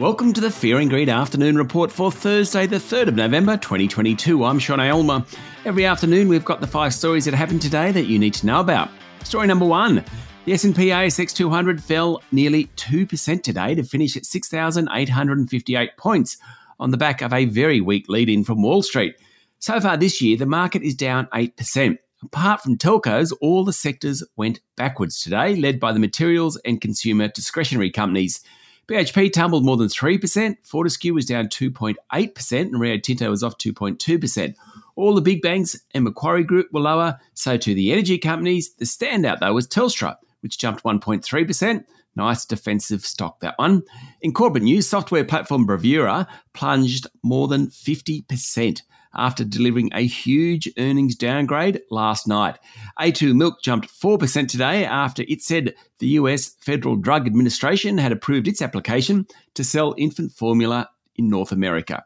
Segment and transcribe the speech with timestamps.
[0.00, 4.42] Welcome to the Fear and Greed Afternoon Report for Thursday, the 3rd of November 2022.
[4.46, 5.26] I'm Sean Aylmer.
[5.66, 8.60] Every afternoon, we've got the five stories that happened today that you need to know
[8.60, 8.88] about.
[9.24, 10.02] Story number one
[10.46, 16.38] the S&P ASX 200 fell nearly 2% today to finish at 6,858 points
[16.78, 19.16] on the back of a very weak lead in from Wall Street.
[19.58, 21.98] So far this year, the market is down 8%.
[22.22, 27.28] Apart from telcos, all the sectors went backwards today, led by the materials and consumer
[27.28, 28.42] discretionary companies.
[28.90, 34.56] BHP tumbled more than 3%, Fortescue was down 2.8%, and Rio Tinto was off 2.2%.
[34.96, 38.74] All the big banks and Macquarie Group were lower, so too the energy companies.
[38.74, 41.84] The standout, though, was Telstra, which jumped 1.3%.
[42.16, 43.84] Nice defensive stock, that one.
[44.22, 48.82] In corporate news, software platform Bravura plunged more than 50%
[49.14, 52.58] after delivering a huge earnings downgrade last night.
[52.98, 58.48] A2 Milk jumped 4% today after it said the US Federal Drug Administration had approved
[58.48, 62.04] its application to sell infant formula in North America.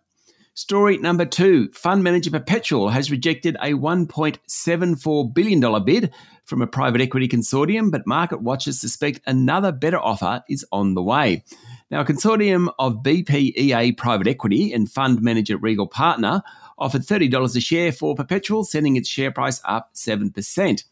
[0.56, 6.12] Story number two Fund manager Perpetual has rejected a $1.74 billion bid
[6.44, 11.02] from a private equity consortium, but market watchers suspect another better offer is on the
[11.02, 11.42] way.
[11.90, 16.42] Now, a consortium of BPEA Private Equity and fund manager Regal Partner
[16.78, 20.84] offered $30 a share for Perpetual, sending its share price up 7%.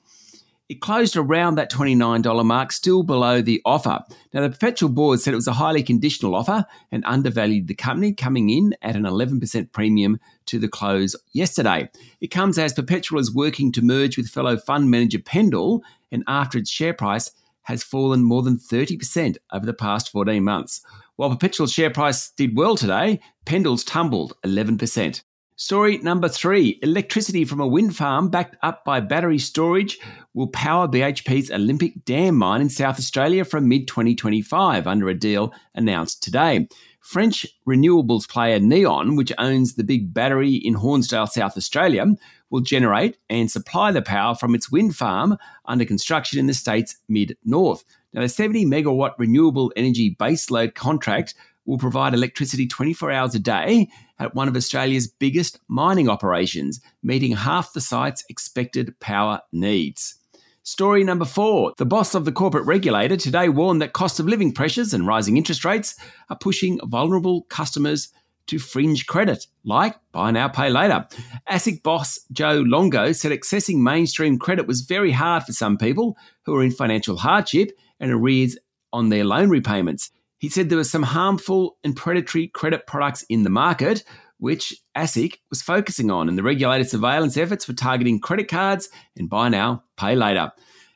[0.69, 4.01] It closed around that $29 mark, still below the offer.
[4.33, 8.13] Now, the Perpetual board said it was a highly conditional offer and undervalued the company,
[8.13, 11.91] coming in at an 11% premium to the close yesterday.
[12.21, 16.59] It comes as Perpetual is working to merge with fellow fund manager Pendal, and after
[16.59, 17.31] its share price
[17.65, 20.81] has fallen more than 30% over the past 14 months.
[21.17, 25.23] While Perpetual's share price did well today, Pendal's tumbled 11%.
[25.57, 29.99] Story number three electricity from a wind farm backed up by battery storage
[30.33, 35.53] will power BHP's Olympic Dam mine in South Australia from mid 2025 under a deal
[35.75, 36.69] announced today.
[37.01, 42.07] French renewables player Neoen, which owns the big battery in Hornsdale, South Australia,
[42.49, 45.37] will generate and supply the power from its wind farm
[45.67, 47.85] under construction in the state's mid north.
[48.15, 53.89] Now, the 70 megawatt renewable energy baseload contract will provide electricity 24 hours a day
[54.19, 60.17] at one of Australia's biggest mining operations, meeting half the site's expected power needs.
[60.65, 61.73] Story number four.
[61.77, 65.37] The boss of the corporate regulator today warned that cost of living pressures and rising
[65.37, 65.97] interest rates
[66.31, 68.11] are pushing vulnerable customers
[68.47, 71.07] to fringe credit, like buy now, pay later.
[71.51, 76.55] ASIC boss Joe Longo said accessing mainstream credit was very hard for some people who
[76.55, 78.57] are in financial hardship and arrears
[78.93, 80.11] on their loan repayments.
[80.43, 84.03] He said there were some harmful and predatory credit products in the market,
[84.39, 89.31] which ASIC was focusing on, and the regulated surveillance efforts were targeting credit cards and
[89.31, 90.51] buy now, pay later.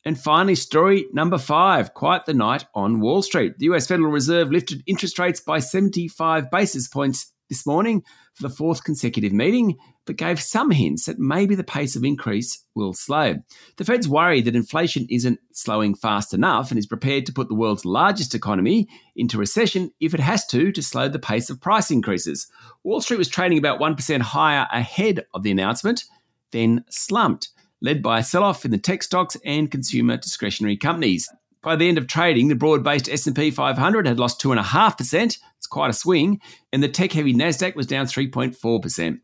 [0.05, 3.57] And finally, story number five quite the night on Wall Street.
[3.59, 8.03] The US Federal Reserve lifted interest rates by 75 basis points this morning
[8.35, 12.65] for the fourth consecutive meeting, but gave some hints that maybe the pace of increase
[12.75, 13.35] will slow.
[13.77, 17.55] The Fed's worried that inflation isn't slowing fast enough and is prepared to put the
[17.55, 21.91] world's largest economy into recession if it has to to slow the pace of price
[21.91, 22.47] increases.
[22.85, 26.05] Wall Street was trading about 1% higher ahead of the announcement,
[26.53, 27.49] then slumped,
[27.81, 31.29] led by a sell off in the tech stocks and consumer discretionary companies.
[31.67, 35.39] By the end of trading, the broad-based S&P 500 had lost 2.5%.
[35.59, 36.41] It's quite a swing.
[36.73, 39.19] And the tech-heavy NASDAQ was down 3.4%.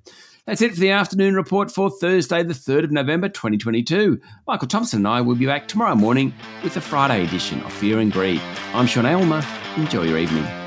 [0.44, 4.20] That's it for the afternoon report for Thursday, the 3rd of November 2022.
[4.48, 8.00] Michael Thompson and I will be back tomorrow morning with the Friday edition of Fear
[8.00, 8.40] and Greed.
[8.74, 9.44] I'm Sean Aylmer.
[9.76, 10.61] Enjoy your evening.